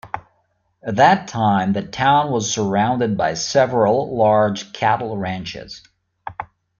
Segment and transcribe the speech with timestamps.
[0.81, 5.83] At that time the town was surrounded by several large cattle ranches.